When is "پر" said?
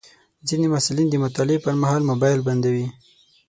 1.63-1.73